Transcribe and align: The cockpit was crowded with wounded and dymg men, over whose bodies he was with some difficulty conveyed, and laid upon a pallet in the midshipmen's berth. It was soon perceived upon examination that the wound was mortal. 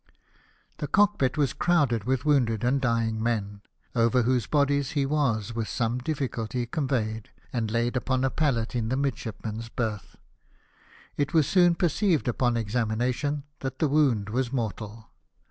The 0.79 0.87
cockpit 0.87 1.37
was 1.37 1.53
crowded 1.53 2.05
with 2.05 2.25
wounded 2.25 2.63
and 2.63 2.81
dymg 2.81 3.19
men, 3.19 3.61
over 3.93 4.23
whose 4.23 4.47
bodies 4.47 4.93
he 4.93 5.05
was 5.05 5.53
with 5.53 5.67
some 5.67 5.99
difficulty 5.99 6.65
conveyed, 6.65 7.29
and 7.53 7.69
laid 7.69 7.95
upon 7.95 8.23
a 8.23 8.31
pallet 8.31 8.75
in 8.75 8.89
the 8.89 8.97
midshipmen's 8.97 9.69
berth. 9.69 10.15
It 11.17 11.35
was 11.35 11.45
soon 11.47 11.75
perceived 11.75 12.27
upon 12.27 12.57
examination 12.57 13.43
that 13.59 13.77
the 13.77 13.87
wound 13.87 14.29
was 14.31 14.51
mortal. 14.51 15.11